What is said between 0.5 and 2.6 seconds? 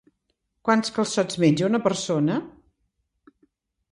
Quants calçots menja una persona?